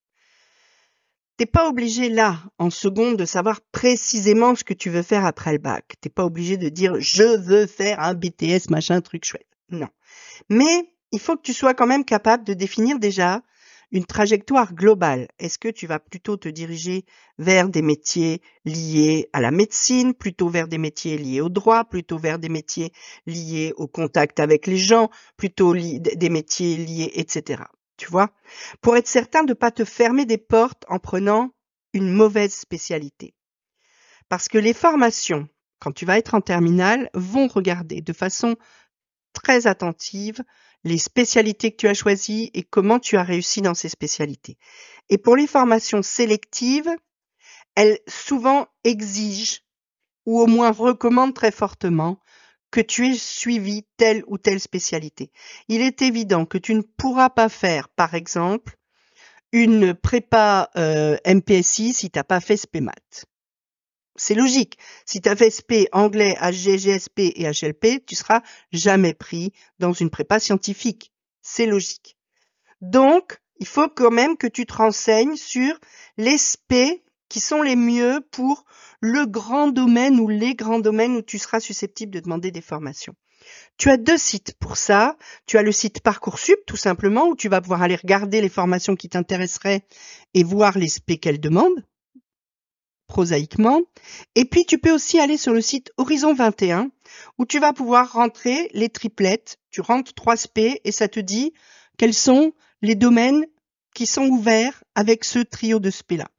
T'es 1.38 1.46
pas 1.46 1.70
obligé 1.70 2.10
là, 2.10 2.38
en 2.58 2.70
seconde, 2.70 3.16
de 3.16 3.24
savoir 3.24 3.62
précisément 3.72 4.56
ce 4.56 4.66
que 4.66 4.74
tu 4.74 4.90
veux 4.90 5.04
faire 5.04 5.26
après 5.26 5.54
le 5.54 5.58
bac. 5.58 5.94
T'es 6.02 6.10
pas 6.10 6.26
obligé 6.26 6.58
de 6.58 6.68
dire 6.68 6.96
je 7.00 7.38
veux 7.38 7.66
faire 7.66 8.02
un 8.02 8.14
BTS, 8.14 8.70
machin, 8.70 9.00
truc 9.00 9.24
chouette. 9.24 9.48
Non. 9.70 9.88
Mais 10.50 10.92
il 11.14 11.20
faut 11.20 11.38
que 11.38 11.44
tu 11.44 11.54
sois 11.54 11.74
quand 11.74 11.88
même 11.88 12.04
capable 12.04 12.44
de 12.44 12.54
définir 12.54 13.00
déjà 13.00 13.42
une 13.92 14.06
trajectoire 14.06 14.74
globale. 14.74 15.28
Est-ce 15.40 15.58
que 15.58 15.70
tu 15.70 15.88
vas 15.88 16.00
plutôt 16.00 16.38
te 16.38 16.50
diriger 16.50 17.06
vers 17.38 17.70
des 17.70 17.82
métiers 17.82 18.42
liés 18.66 19.30
à 19.34 19.42
la 19.42 19.52
médecine, 19.52 20.14
plutôt 20.14 20.50
vers 20.50 20.68
des 20.68 20.78
métiers 20.78 21.18
liés 21.18 21.42
au 21.42 21.50
droit, 21.50 21.86
plutôt 21.86 22.18
vers 22.18 22.40
des 22.40 22.50
métiers 22.50 22.92
liés 23.26 23.74
au 23.78 23.88
contact 23.88 24.40
avec 24.40 24.68
les 24.68 24.78
gens, 24.78 25.10
plutôt 25.38 25.74
des 25.74 26.30
métiers 26.30 26.78
liés, 26.78 27.12
etc 27.16 27.64
tu 28.00 28.10
vois, 28.10 28.32
pour 28.82 28.96
être 28.98 29.08
certain 29.08 29.44
de 29.44 29.50
ne 29.50 29.54
pas 29.54 29.72
te 29.72 29.86
fermer 29.86 30.26
des 30.26 30.38
portes 30.38 30.86
en 30.88 30.98
prenant 30.98 31.52
une 31.94 32.12
mauvaise 32.12 32.54
spécialité. 32.54 33.36
Parce 34.30 34.48
que 34.48 34.58
les 34.58 34.74
formations, 34.74 35.48
quand 35.80 35.92
tu 35.92 36.06
vas 36.06 36.18
être 36.18 36.34
en 36.34 36.42
terminale, 36.42 37.10
vont 37.14 37.48
regarder 37.48 38.02
de 38.02 38.14
façon 38.14 38.56
très 39.34 39.68
attentive 39.68 40.44
les 40.84 40.98
spécialités 40.98 41.72
que 41.72 41.78
tu 41.78 41.88
as 41.88 41.94
choisies 41.94 42.52
et 42.54 42.64
comment 42.64 43.00
tu 43.00 43.18
as 43.18 43.24
réussi 43.24 43.62
dans 43.62 43.74
ces 43.74 43.90
spécialités. 43.90 44.58
Et 45.10 45.18
pour 45.18 45.36
les 45.36 45.48
formations 45.48 46.02
sélectives, 46.02 46.90
elles 47.76 48.00
souvent 48.08 48.68
exigent 48.84 49.60
ou 50.26 50.40
au 50.40 50.48
moins 50.48 50.72
recommandent 50.72 51.34
très 51.34 51.52
fortement 51.52 52.20
que 52.72 52.82
tu 52.82 53.08
aies 53.08 53.18
suivi 53.18 53.84
telle 53.98 54.24
ou 54.28 54.38
telle 54.38 54.60
spécialité. 54.60 55.32
Il 55.68 55.82
est 55.82 56.02
évident 56.02 56.46
que 56.46 56.58
tu 56.58 56.76
ne 56.76 56.82
pourras 56.82 57.30
pas 57.30 57.50
faire, 57.50 57.90
par 57.90 58.14
exemple, 58.14 58.78
une 59.52 59.96
prépa 59.96 60.70
euh, 60.78 61.18
MPSI 61.26 61.94
si 61.94 62.12
tu 62.12 62.20
n'as 62.20 62.24
pas 62.24 62.40
fait 62.40 62.58
SPMAT. 62.58 63.26
C'est 64.20 64.36
logique. 64.36 64.78
Si 65.06 65.22
tu 65.22 65.30
as 65.30 65.36
fait 65.36 65.50
SP, 65.50 65.88
anglais, 65.94 66.36
HGGSP 66.42 67.20
et 67.36 67.50
HLP, 67.50 68.06
tu 68.06 68.16
seras 68.16 68.42
jamais 68.74 69.14
pris 69.14 69.54
dans 69.80 69.94
une 69.94 70.10
prépa 70.10 70.40
scientifique. 70.40 71.14
C'est 71.42 71.66
logique. 71.66 72.18
Donc, 72.82 73.40
il 73.60 73.68
faut 73.68 73.88
quand 73.88 74.12
même 74.12 74.36
que 74.36 74.48
tu 74.48 74.66
te 74.66 74.74
renseignes 74.74 75.38
sur 75.38 75.74
les 76.18 76.38
SP 76.38 77.00
qui 77.30 77.40
sont 77.40 77.62
les 77.62 77.78
mieux 77.78 78.20
pour 78.32 78.66
le 79.00 79.26
grand 79.26 79.70
domaine 79.70 80.20
ou 80.20 80.28
les 80.28 80.54
grands 80.54 80.80
domaines 80.80 81.16
où 81.16 81.22
tu 81.22 81.38
seras 81.38 81.62
susceptible 81.62 82.12
de 82.12 82.20
demander 82.20 82.52
des 82.52 82.62
formations. 82.62 83.16
Tu 83.78 83.90
as 83.90 83.98
deux 83.98 84.18
sites 84.18 84.54
pour 84.60 84.76
ça. 84.76 85.16
Tu 85.46 85.58
as 85.58 85.62
le 85.62 85.72
site 85.72 86.02
Parcoursup, 86.02 86.60
tout 86.66 86.76
simplement, 86.76 87.28
où 87.28 87.36
tu 87.36 87.48
vas 87.48 87.62
pouvoir 87.62 87.84
aller 87.84 87.96
regarder 87.96 88.42
les 88.42 88.50
formations 88.50 88.96
qui 88.96 89.08
t'intéresseraient 89.08 89.86
et 90.34 90.44
voir 90.44 90.78
les 90.78 90.90
spé 90.90 91.18
qu'elles 91.18 91.40
demandent, 91.40 91.86
prosaïquement. 93.10 93.82
Et 94.36 94.46
puis, 94.46 94.66
tu 94.66 94.78
peux 94.78 94.92
aussi 94.92 95.20
aller 95.20 95.36
sur 95.36 95.52
le 95.52 95.60
site 95.60 95.92
Horizon 95.98 96.34
21, 96.34 96.90
où 97.38 97.46
tu 97.46 97.60
vas 97.60 97.74
pouvoir 97.74 98.14
rentrer 98.14 98.70
les 98.74 98.88
triplettes. 98.88 99.60
Tu 99.72 99.82
rentres 99.82 100.14
trois 100.14 100.38
spé 100.38 100.80
et 100.86 100.94
ça 100.94 101.10
te 101.10 101.20
dit 101.20 101.54
quels 101.98 102.14
sont 102.14 102.54
les 102.82 102.96
domaines 102.96 103.46
qui 103.94 104.06
sont 104.06 104.28
ouverts 104.28 104.84
avec 104.96 105.26
ce 105.26 105.40
trio 105.40 105.80
de 105.80 105.90
spé 105.90 106.16
là. 106.16 106.30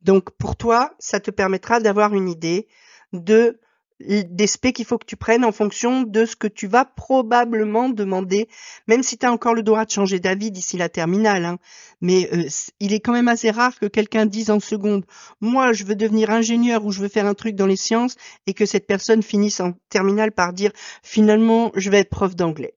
Donc 0.00 0.30
pour 0.38 0.56
toi, 0.56 0.94
ça 0.98 1.20
te 1.20 1.30
permettra 1.30 1.80
d'avoir 1.80 2.14
une 2.14 2.28
idée 2.28 2.68
de 3.12 3.60
des 4.00 4.46
specs 4.46 4.76
qu'il 4.76 4.84
faut 4.84 4.98
que 4.98 5.06
tu 5.06 5.16
prennes 5.16 5.44
en 5.44 5.50
fonction 5.50 6.02
de 6.02 6.24
ce 6.24 6.36
que 6.36 6.46
tu 6.46 6.66
vas 6.68 6.84
probablement 6.84 7.88
demander, 7.88 8.48
même 8.86 9.02
si 9.02 9.18
tu 9.18 9.26
as 9.26 9.32
encore 9.32 9.54
le 9.54 9.62
droit 9.62 9.84
de 9.84 9.90
changer 9.90 10.20
d'avis 10.20 10.50
d'ici 10.50 10.76
la 10.76 10.88
terminale. 10.88 11.44
Hein. 11.44 11.58
Mais 12.00 12.28
euh, 12.32 12.48
il 12.78 12.92
est 12.92 13.00
quand 13.00 13.12
même 13.12 13.28
assez 13.28 13.50
rare 13.50 13.78
que 13.78 13.86
quelqu'un 13.86 14.26
dise 14.26 14.50
en 14.50 14.60
seconde, 14.60 15.04
moi 15.40 15.72
je 15.72 15.84
veux 15.84 15.96
devenir 15.96 16.30
ingénieur 16.30 16.84
ou 16.84 16.92
je 16.92 17.00
veux 17.00 17.08
faire 17.08 17.26
un 17.26 17.34
truc 17.34 17.56
dans 17.56 17.66
les 17.66 17.76
sciences, 17.76 18.16
et 18.46 18.54
que 18.54 18.66
cette 18.66 18.86
personne 18.86 19.22
finisse 19.22 19.60
en 19.60 19.72
terminale 19.88 20.32
par 20.32 20.52
dire, 20.52 20.72
finalement, 21.02 21.72
je 21.74 21.90
vais 21.90 21.98
être 21.98 22.10
prof 22.10 22.36
d'anglais. 22.36 22.74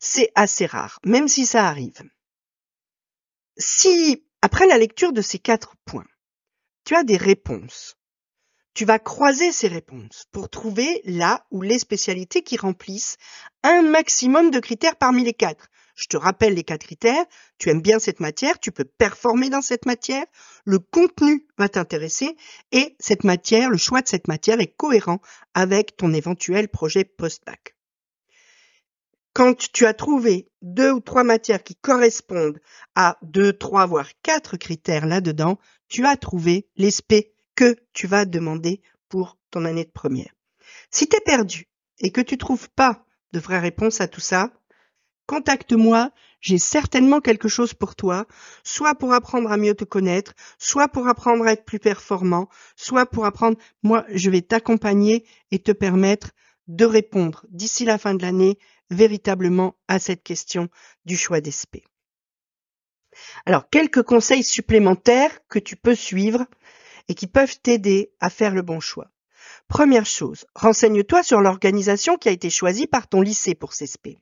C'est 0.00 0.30
assez 0.34 0.66
rare, 0.66 0.98
même 1.04 1.28
si 1.28 1.46
ça 1.46 1.66
arrive. 1.66 2.02
Si, 3.56 4.24
après 4.40 4.66
la 4.66 4.78
lecture 4.78 5.12
de 5.12 5.22
ces 5.22 5.38
quatre 5.38 5.74
points, 5.84 6.06
tu 6.84 6.94
as 6.94 7.04
des 7.04 7.16
réponses. 7.16 7.96
Tu 8.74 8.84
vas 8.84 8.98
croiser 8.98 9.52
ces 9.52 9.68
réponses 9.68 10.26
pour 10.32 10.48
trouver 10.48 11.00
là 11.04 11.46
où 11.52 11.62
les 11.62 11.78
spécialités 11.78 12.42
qui 12.42 12.56
remplissent 12.56 13.18
un 13.62 13.82
maximum 13.82 14.50
de 14.50 14.58
critères 14.58 14.96
parmi 14.96 15.22
les 15.22 15.32
quatre. 15.32 15.68
Je 15.94 16.08
te 16.08 16.16
rappelle 16.16 16.54
les 16.54 16.64
quatre 16.64 16.82
critères. 16.82 17.24
Tu 17.58 17.70
aimes 17.70 17.80
bien 17.80 18.00
cette 18.00 18.18
matière, 18.18 18.58
tu 18.58 18.72
peux 18.72 18.84
performer 18.84 19.48
dans 19.48 19.62
cette 19.62 19.86
matière, 19.86 20.26
le 20.64 20.80
contenu 20.80 21.46
va 21.56 21.68
t'intéresser 21.68 22.36
et 22.72 22.96
cette 22.98 23.22
matière, 23.22 23.70
le 23.70 23.76
choix 23.76 24.02
de 24.02 24.08
cette 24.08 24.26
matière 24.26 24.60
est 24.60 24.74
cohérent 24.74 25.20
avec 25.54 25.96
ton 25.96 26.12
éventuel 26.12 26.68
projet 26.68 27.04
post-bac. 27.04 27.76
Quand 29.34 29.56
tu 29.72 29.86
as 29.86 29.94
trouvé 29.94 30.48
deux 30.62 30.90
ou 30.90 31.00
trois 31.00 31.24
matières 31.24 31.62
qui 31.62 31.76
correspondent 31.76 32.60
à 32.96 33.18
deux, 33.22 33.52
trois, 33.52 33.86
voire 33.86 34.08
quatre 34.22 34.56
critères 34.56 35.06
là-dedans, 35.06 35.58
tu 35.88 36.06
as 36.06 36.16
trouvé 36.16 36.68
l'espé 36.76 37.33
que 37.54 37.76
tu 37.92 38.06
vas 38.06 38.24
demander 38.24 38.80
pour 39.08 39.38
ton 39.50 39.64
année 39.64 39.84
de 39.84 39.90
première. 39.90 40.34
Si 40.90 41.08
tu 41.08 41.16
es 41.16 41.20
perdu 41.20 41.68
et 42.00 42.10
que 42.10 42.20
tu 42.20 42.38
trouves 42.38 42.68
pas 42.70 43.04
de 43.32 43.40
vraie 43.40 43.58
réponse 43.58 44.00
à 44.00 44.08
tout 44.08 44.20
ça, 44.20 44.52
contacte-moi, 45.26 46.10
j'ai 46.40 46.58
certainement 46.58 47.20
quelque 47.20 47.48
chose 47.48 47.74
pour 47.74 47.96
toi, 47.96 48.26
soit 48.62 48.94
pour 48.94 49.12
apprendre 49.12 49.50
à 49.50 49.56
mieux 49.56 49.74
te 49.74 49.84
connaître, 49.84 50.34
soit 50.58 50.88
pour 50.88 51.08
apprendre 51.08 51.46
à 51.46 51.52
être 51.52 51.64
plus 51.64 51.78
performant, 51.78 52.48
soit 52.76 53.06
pour 53.06 53.24
apprendre, 53.24 53.56
moi, 53.82 54.04
je 54.10 54.30
vais 54.30 54.42
t'accompagner 54.42 55.26
et 55.50 55.58
te 55.58 55.72
permettre 55.72 56.32
de 56.66 56.84
répondre 56.84 57.46
d'ici 57.50 57.84
la 57.84 57.98
fin 57.98 58.14
de 58.14 58.22
l'année 58.22 58.58
véritablement 58.90 59.76
à 59.88 59.98
cette 59.98 60.22
question 60.22 60.68
du 61.04 61.16
choix 61.16 61.40
d'espé. 61.40 61.84
Alors, 63.46 63.68
quelques 63.70 64.02
conseils 64.02 64.44
supplémentaires 64.44 65.46
que 65.48 65.58
tu 65.58 65.76
peux 65.76 65.94
suivre 65.94 66.46
et 67.08 67.14
qui 67.14 67.26
peuvent 67.26 67.58
t'aider 67.60 68.12
à 68.20 68.30
faire 68.30 68.54
le 68.54 68.62
bon 68.62 68.80
choix. 68.80 69.10
Première 69.68 70.06
chose, 70.06 70.46
renseigne-toi 70.54 71.22
sur 71.22 71.40
l'organisation 71.40 72.16
qui 72.16 72.28
a 72.28 72.32
été 72.32 72.50
choisie 72.50 72.86
par 72.86 73.08
ton 73.08 73.20
lycée 73.20 73.54
pour 73.54 73.70
CSP. 73.70 74.18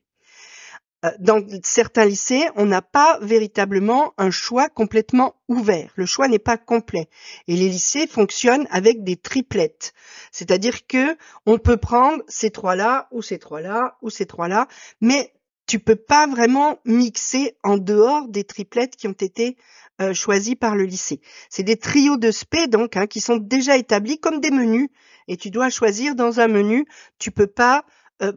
Euh, 1.05 1.11
dans 1.19 1.45
certains 1.63 2.05
lycées, 2.05 2.47
on 2.55 2.65
n'a 2.65 2.81
pas 2.81 3.19
véritablement 3.21 4.13
un 4.17 4.31
choix 4.31 4.69
complètement 4.69 5.35
ouvert. 5.49 5.91
Le 5.95 6.05
choix 6.05 6.27
n'est 6.27 6.39
pas 6.39 6.57
complet. 6.57 7.09
Et 7.47 7.55
les 7.55 7.69
lycées 7.69 8.07
fonctionnent 8.07 8.67
avec 8.71 9.03
des 9.03 9.17
triplettes. 9.17 9.93
C'est-à-dire 10.31 10.87
que 10.87 11.17
on 11.45 11.57
peut 11.57 11.77
prendre 11.77 12.23
ces 12.27 12.51
trois-là, 12.51 13.07
ou 13.11 13.21
ces 13.21 13.37
trois-là, 13.37 13.97
ou 14.01 14.09
ces 14.09 14.25
trois-là, 14.25 14.67
mais 15.01 15.33
tu 15.73 15.79
peux 15.79 15.95
pas 15.95 16.27
vraiment 16.27 16.79
mixer 16.85 17.57
en 17.63 17.79
dehors 17.79 18.27
des 18.27 18.43
triplettes 18.43 18.95
qui 18.95 19.07
ont 19.07 19.19
été 19.19 19.57
euh, 20.01 20.13
choisis 20.13 20.53
par 20.53 20.75
le 20.75 20.83
lycée. 20.83 21.19
C'est 21.49 21.63
des 21.63 21.77
trios 21.77 22.15
de 22.15 22.29
spé 22.29 22.67
donc 22.67 22.95
hein, 22.95 23.07
qui 23.07 23.19
sont 23.19 23.37
déjà 23.37 23.75
établis 23.75 24.19
comme 24.19 24.39
des 24.39 24.51
menus 24.51 24.89
et 25.27 25.35
tu 25.35 25.49
dois 25.49 25.71
choisir 25.71 26.13
dans 26.13 26.39
un 26.39 26.47
menu. 26.47 26.85
Tu 27.17 27.31
peux 27.31 27.47
pas 27.47 27.85
euh, 28.21 28.33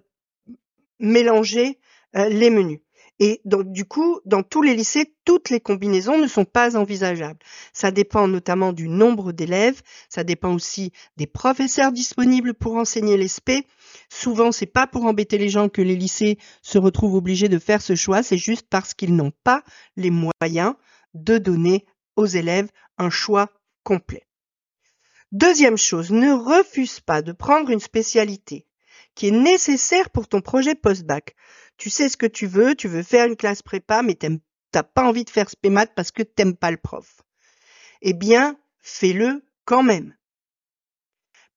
mélanger 0.99 1.79
euh, 2.17 2.31
les 2.31 2.49
menus. 2.49 2.81
Et 3.19 3.41
donc, 3.45 3.73
du 3.73 3.87
coup, 3.87 4.21
dans 4.27 4.43
tous 4.43 4.61
les 4.61 4.75
lycées, 4.75 5.15
toutes 5.25 5.49
les 5.49 5.61
combinaisons 5.61 6.19
ne 6.19 6.27
sont 6.27 6.45
pas 6.45 6.77
envisageables. 6.77 7.39
Ça 7.73 7.91
dépend 7.91 8.29
notamment 8.29 8.73
du 8.75 8.89
nombre 8.89 9.33
d'élèves, 9.33 9.81
ça 10.11 10.23
dépend 10.23 10.55
aussi 10.55 10.93
des 11.17 11.27
professeurs 11.27 11.93
disponibles 11.93 12.53
pour 12.53 12.77
enseigner 12.77 13.17
les 13.17 13.29
SP. 13.29 13.65
Souvent, 14.11 14.53
c'est 14.53 14.67
pas 14.67 14.87
pour 14.87 15.07
embêter 15.07 15.39
les 15.39 15.49
gens 15.49 15.71
que 15.71 15.81
les 15.81 15.97
lycées 15.97 16.39
se 16.61 16.77
retrouvent 16.77 17.15
obligés 17.15 17.49
de 17.49 17.59
faire 17.59 17.81
ce 17.81 17.95
choix, 17.95 18.23
c'est 18.23 18.39
juste 18.39 18.67
parce 18.69 18.93
qu'ils 18.93 19.17
n'ont 19.17 19.33
pas 19.45 19.63
les 19.97 20.11
moyens 20.11 20.75
de 21.15 21.39
donner 21.39 21.87
aux 22.17 22.27
élèves 22.27 22.69
un 22.99 23.11
choix 23.11 23.51
complet. 23.83 24.27
Deuxième 25.33 25.79
chose, 25.79 26.11
ne 26.11 26.33
refuse 26.33 27.01
pas 27.01 27.23
de 27.23 27.33
prendre 27.33 27.71
une 27.71 27.81
spécialité 27.81 28.67
qui 29.15 29.29
est 29.29 29.33
nécessaire 29.33 30.11
pour 30.11 30.29
ton 30.29 30.41
projet 30.41 30.75
post-bac 30.75 31.35
tu 31.77 31.91
sais 31.91 32.09
ce 32.09 32.17
que 32.17 32.27
tu 32.27 32.47
veux, 32.47 32.75
tu 32.75 32.89
veux 32.89 33.03
faire 33.03 33.27
une 33.27 33.37
classe 33.37 33.63
prépa, 33.63 34.03
mais 34.03 34.15
tu 34.15 34.29
n'as 34.75 34.83
pas 34.83 35.05
envie 35.05 35.25
de 35.25 35.31
faire 35.31 35.51
spémat 35.51 35.87
parce 35.87 36.11
que 36.11 36.23
t'aimes 36.23 36.57
pas 36.57 36.71
le 36.71 36.77
prof. 36.77 37.23
Eh 38.03 38.13
bien, 38.13 38.57
fais-le 38.81 39.43
quand 39.65 39.83
même. 39.83 40.15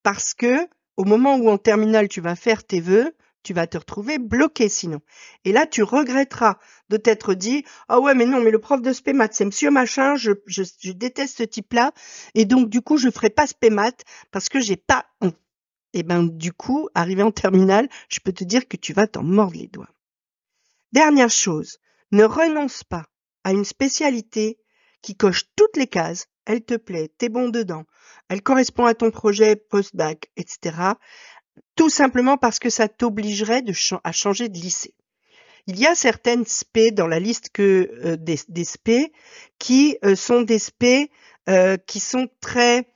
Parce 0.04 0.34
que, 0.34 0.68
au 0.98 1.04
moment 1.04 1.36
où 1.36 1.50
en 1.50 1.58
terminale 1.58 2.08
tu 2.08 2.22
vas 2.22 2.36
faire 2.36 2.64
tes 2.64 2.82
vœux, 2.82 3.16
tu 3.44 3.54
vas 3.54 3.68
te 3.68 3.78
retrouver 3.78 4.18
bloqué 4.20 4.68
sinon. 4.70 5.02
Et 5.46 5.52
là, 5.52 5.66
tu 5.66 5.84
regretteras 5.84 6.58
de 6.90 6.98
t'être 6.98 7.34
dit, 7.34 7.64
ah 7.88 8.00
ouais, 8.00 8.14
mais 8.14 8.26
non, 8.26 8.42
mais 8.42 8.52
le 8.52 8.60
prof 8.60 8.82
de 8.82 8.92
spé 8.92 9.14
c'est 9.32 9.46
monsieur 9.46 9.72
machin, 9.72 10.16
je, 10.16 10.32
déteste 10.92 11.38
ce 11.38 11.44
type-là, 11.44 11.94
et 12.36 12.46
donc 12.46 12.70
du 12.70 12.82
coup, 12.82 12.98
je 12.98 13.10
ferai 13.10 13.30
pas 13.30 13.48
spé 13.48 13.70
parce 14.32 14.50
que 14.50 14.60
j'ai 14.60 14.78
pas 14.78 15.06
Et 15.22 16.00
eh 16.00 16.04
ben, 16.04 16.24
du 16.24 16.54
coup, 16.54 16.90
arrivé 16.94 17.24
en 17.24 17.32
terminale, 17.32 17.90
je 18.10 18.20
peux 18.20 18.34
te 18.34 18.44
dire 18.44 18.68
que 18.68 18.78
tu 18.78 18.94
vas 18.94 19.08
t'en 19.08 19.24
mordre 19.24 19.58
les 19.58 19.68
doigts. 19.68 19.90
Dernière 20.92 21.30
chose, 21.30 21.78
ne 22.12 22.24
renonce 22.24 22.84
pas 22.84 23.06
à 23.44 23.52
une 23.52 23.66
spécialité 23.66 24.58
qui 25.02 25.16
coche 25.16 25.46
toutes 25.56 25.78
les 25.78 25.88
cases, 25.88 26.28
elle 26.46 26.64
te 26.64 26.76
plaît, 26.76 27.12
t'es 27.18 27.30
bon 27.30 27.50
dedans, 27.50 27.86
elle 28.28 28.42
correspond 28.42 28.86
à 28.86 28.96
ton 28.96 29.12
projet 29.12 29.56
post-bac, 29.56 30.32
etc. 30.36 30.76
Tout 31.76 31.90
simplement 31.90 32.38
parce 32.38 32.60
que 32.60 32.70
ça 32.70 32.88
t'obligerait 32.88 33.64
à 34.04 34.12
changer 34.12 34.50
de 34.50 34.58
lycée. 34.58 34.96
Il 35.68 35.80
y 35.80 35.86
a 35.86 35.94
certaines 35.94 36.46
SP 36.50 36.90
dans 36.92 37.08
la 37.08 37.20
liste 37.20 37.50
que 37.54 37.92
euh, 38.04 38.18
des, 38.18 38.40
des, 38.48 38.66
SP 38.66 39.14
qui 39.60 39.98
euh, 40.04 40.16
sont 40.16 40.42
des 40.42 40.58
SP 40.58 41.14
euh, 41.48 41.78
qui 41.78 42.00
sont 42.00 42.28
très 42.42 42.88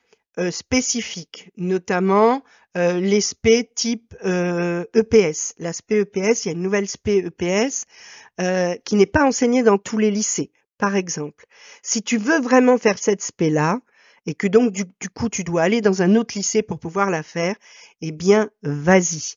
spécifiques, 0.51 1.51
notamment 1.57 2.43
les 2.75 3.21
SP 3.21 3.69
type 3.75 4.15
EPS. 4.23 5.53
La 5.59 5.73
SP 5.73 6.03
EPS, 6.03 6.45
il 6.45 6.47
y 6.47 6.49
a 6.49 6.53
une 6.53 6.61
nouvelle 6.61 6.87
SP 6.89 7.21
EPS 7.25 7.85
qui 8.83 8.95
n'est 8.95 9.05
pas 9.05 9.25
enseignée 9.25 9.63
dans 9.63 9.77
tous 9.77 9.97
les 9.97 10.11
lycées. 10.11 10.51
Par 10.77 10.95
exemple, 10.95 11.45
si 11.81 12.01
tu 12.01 12.17
veux 12.17 12.41
vraiment 12.41 12.77
faire 12.77 12.97
cette 12.97 13.21
spé-là, 13.21 13.79
et 14.25 14.35
que 14.35 14.47
donc 14.47 14.71
du, 14.71 14.85
coup 15.09 15.29
tu 15.29 15.43
dois 15.43 15.63
aller 15.63 15.81
dans 15.81 16.01
un 16.01 16.15
autre 16.15 16.33
lycée 16.35 16.61
pour 16.61 16.79
pouvoir 16.79 17.09
la 17.09 17.23
faire, 17.23 17.55
eh 18.01 18.11
bien 18.11 18.49
vas-y. 18.63 19.35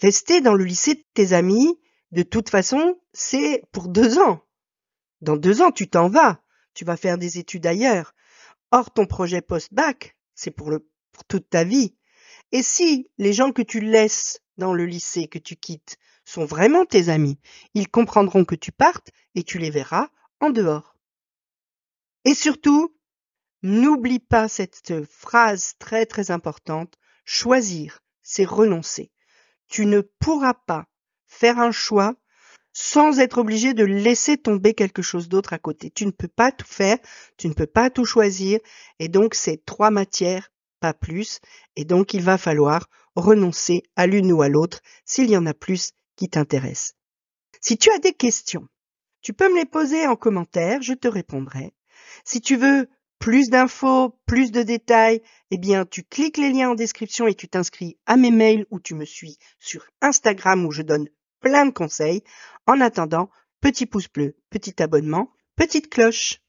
Rester 0.00 0.40
dans 0.40 0.54
le 0.54 0.64
lycée 0.64 0.94
de 0.94 1.04
tes 1.14 1.32
amis, 1.32 1.78
de 2.12 2.22
toute 2.22 2.50
façon, 2.50 2.98
c'est 3.12 3.62
pour 3.72 3.88
deux 3.88 4.18
ans. 4.18 4.40
Dans 5.20 5.36
deux 5.36 5.62
ans, 5.62 5.70
tu 5.70 5.88
t'en 5.88 6.08
vas. 6.08 6.40
Tu 6.74 6.84
vas 6.84 6.96
faire 6.96 7.18
des 7.18 7.38
études 7.38 7.66
ailleurs. 7.66 8.14
Or, 8.72 8.92
ton 8.92 9.06
projet 9.06 9.40
post-bac, 9.40 10.13
c'est 10.34 10.50
pour, 10.50 10.70
le, 10.70 10.88
pour 11.12 11.24
toute 11.24 11.48
ta 11.48 11.64
vie. 11.64 11.96
Et 12.52 12.62
si 12.62 13.10
les 13.18 13.32
gens 13.32 13.52
que 13.52 13.62
tu 13.62 13.80
laisses 13.80 14.40
dans 14.56 14.72
le 14.72 14.86
lycée, 14.86 15.28
que 15.28 15.38
tu 15.38 15.56
quittes, 15.56 15.98
sont 16.24 16.44
vraiment 16.44 16.86
tes 16.86 17.08
amis, 17.08 17.38
ils 17.74 17.88
comprendront 17.88 18.44
que 18.44 18.54
tu 18.54 18.72
partes 18.72 19.10
et 19.34 19.42
tu 19.42 19.58
les 19.58 19.70
verras 19.70 20.08
en 20.40 20.50
dehors. 20.50 20.96
Et 22.24 22.34
surtout, 22.34 22.96
n'oublie 23.62 24.20
pas 24.20 24.48
cette 24.48 25.04
phrase 25.04 25.74
très 25.78 26.06
très 26.06 26.30
importante, 26.30 26.94
choisir, 27.24 28.00
c'est 28.22 28.44
renoncer. 28.44 29.10
Tu 29.68 29.86
ne 29.86 30.00
pourras 30.00 30.54
pas 30.54 30.86
faire 31.26 31.58
un 31.58 31.72
choix 31.72 32.14
sans 32.74 33.20
être 33.20 33.38
obligé 33.38 33.72
de 33.72 33.84
laisser 33.84 34.36
tomber 34.36 34.74
quelque 34.74 35.00
chose 35.00 35.28
d'autre 35.28 35.52
à 35.52 35.58
côté. 35.58 35.90
Tu 35.90 36.04
ne 36.04 36.10
peux 36.10 36.28
pas 36.28 36.52
tout 36.52 36.66
faire, 36.66 36.98
tu 37.38 37.48
ne 37.48 37.54
peux 37.54 37.68
pas 37.68 37.88
tout 37.88 38.04
choisir, 38.04 38.58
et 38.98 39.08
donc 39.08 39.34
c'est 39.34 39.64
trois 39.64 39.90
matières, 39.90 40.50
pas 40.80 40.92
plus, 40.92 41.40
et 41.76 41.84
donc 41.84 42.12
il 42.12 42.22
va 42.22 42.36
falloir 42.36 42.88
renoncer 43.14 43.84
à 43.94 44.06
l'une 44.06 44.32
ou 44.32 44.42
à 44.42 44.48
l'autre 44.48 44.80
s'il 45.04 45.30
y 45.30 45.36
en 45.36 45.46
a 45.46 45.54
plus 45.54 45.92
qui 46.16 46.28
t'intéressent. 46.28 46.94
Si 47.60 47.78
tu 47.78 47.90
as 47.90 47.98
des 47.98 48.12
questions, 48.12 48.68
tu 49.22 49.32
peux 49.32 49.48
me 49.48 49.56
les 49.56 49.64
poser 49.64 50.06
en 50.06 50.16
commentaire, 50.16 50.82
je 50.82 50.94
te 50.94 51.08
répondrai. 51.08 51.72
Si 52.24 52.40
tu 52.40 52.56
veux 52.56 52.88
plus 53.20 53.48
d'infos, 53.48 54.18
plus 54.26 54.50
de 54.50 54.62
détails, 54.62 55.22
eh 55.50 55.58
bien, 55.58 55.86
tu 55.86 56.02
cliques 56.02 56.36
les 56.36 56.50
liens 56.50 56.70
en 56.70 56.74
description 56.74 57.28
et 57.28 57.34
tu 57.34 57.48
t'inscris 57.48 57.96
à 58.04 58.16
mes 58.16 58.32
mails 58.32 58.66
ou 58.70 58.80
tu 58.80 58.94
me 58.94 59.04
suis 59.04 59.38
sur 59.60 59.86
Instagram 60.02 60.66
où 60.66 60.72
je 60.72 60.82
donne 60.82 61.08
plein 61.44 61.66
de 61.66 61.72
conseils. 61.72 62.24
En 62.66 62.80
attendant, 62.80 63.30
petit 63.60 63.84
pouce 63.86 64.08
bleu, 64.08 64.34
petit 64.50 64.82
abonnement, 64.82 65.30
petite 65.56 65.90
cloche. 65.90 66.40